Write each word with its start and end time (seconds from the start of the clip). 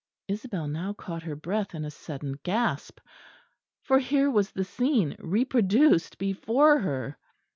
Isabel 0.27 0.67
now 0.67 0.93
caught 0.93 1.21
her 1.21 1.35
breath 1.35 1.75
in 1.75 1.85
a 1.85 1.91
sudden 1.91 2.39
gasp; 2.41 2.99
for 3.83 3.99
here 3.99 4.31
was 4.31 4.49
the 4.49 4.63
scene 4.63 5.15
reproduced 5.19 6.17
before 6.17 6.79
her. 6.79 7.19